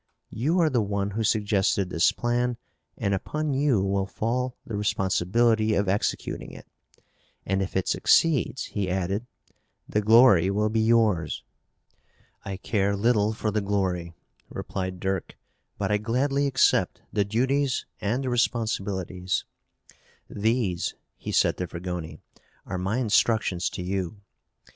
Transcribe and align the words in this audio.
You 0.31 0.59
are 0.59 0.69
the 0.71 0.81
one 0.81 1.11
who 1.11 1.23
suggested 1.23 1.91
this 1.91 2.11
plan 2.11 2.57
and 2.97 3.13
upon 3.13 3.53
you 3.53 3.83
will 3.83 4.07
fall 4.07 4.57
the 4.65 4.75
responsibility 4.75 5.75
of 5.75 5.87
executing 5.87 6.49
it. 6.49 6.65
And, 7.45 7.61
if 7.61 7.77
it 7.77 7.87
succeeds," 7.87 8.63
he 8.65 8.89
added, 8.89 9.27
"the 9.87 10.01
glory 10.01 10.49
will 10.49 10.69
be 10.69 10.79
yours." 10.79 11.43
"I 12.43 12.57
care 12.57 12.95
little 12.95 13.31
for 13.31 13.51
the 13.51 13.61
glory," 13.61 14.15
replied 14.49 14.99
Dirk, 14.99 15.37
"but 15.77 15.91
I 15.91 15.99
gladly 15.99 16.47
accept 16.47 17.03
the 17.13 17.23
duties 17.23 17.85
and 17.99 18.23
the 18.23 18.31
responsibilities. 18.31 19.45
These," 20.27 20.95
he 21.15 21.31
said 21.31 21.57
to 21.57 21.67
Fragoni, 21.67 22.17
"are 22.65 22.79
my 22.79 22.97
instructions 22.97 23.69
to 23.69 23.83
you. 23.83 24.19